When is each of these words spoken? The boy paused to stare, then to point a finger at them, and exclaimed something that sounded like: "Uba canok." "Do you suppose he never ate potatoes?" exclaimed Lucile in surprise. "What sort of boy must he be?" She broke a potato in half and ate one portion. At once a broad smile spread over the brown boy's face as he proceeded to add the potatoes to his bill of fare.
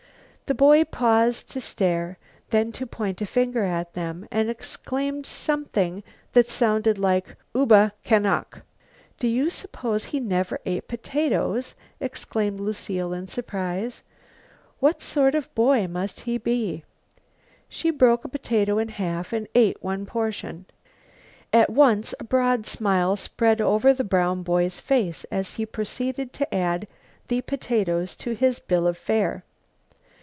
The 0.47 0.55
boy 0.55 0.83
paused 0.83 1.47
to 1.51 1.61
stare, 1.61 2.17
then 2.49 2.73
to 2.73 2.85
point 2.85 3.21
a 3.21 3.25
finger 3.25 3.63
at 3.63 3.93
them, 3.93 4.27
and 4.29 4.49
exclaimed 4.49 5.25
something 5.25 6.03
that 6.33 6.49
sounded 6.49 6.97
like: 6.99 7.37
"Uba 7.55 7.93
canok." 8.03 8.61
"Do 9.17 9.29
you 9.29 9.49
suppose 9.49 10.03
he 10.03 10.19
never 10.19 10.59
ate 10.65 10.89
potatoes?" 10.89 11.73
exclaimed 12.01 12.59
Lucile 12.59 13.13
in 13.13 13.27
surprise. 13.27 14.03
"What 14.81 15.01
sort 15.01 15.35
of 15.35 15.55
boy 15.55 15.87
must 15.87 16.19
he 16.19 16.37
be?" 16.37 16.83
She 17.69 17.89
broke 17.89 18.25
a 18.25 18.27
potato 18.27 18.77
in 18.77 18.89
half 18.89 19.31
and 19.31 19.47
ate 19.55 19.81
one 19.81 20.05
portion. 20.05 20.65
At 21.53 21.69
once 21.69 22.13
a 22.19 22.25
broad 22.25 22.65
smile 22.67 23.15
spread 23.15 23.61
over 23.61 23.93
the 23.93 24.03
brown 24.03 24.43
boy's 24.43 24.81
face 24.81 25.23
as 25.31 25.53
he 25.53 25.65
proceeded 25.65 26.33
to 26.33 26.53
add 26.53 26.89
the 27.29 27.39
potatoes 27.39 28.17
to 28.17 28.31
his 28.33 28.59
bill 28.59 28.85
of 28.85 28.97
fare. 28.97 29.45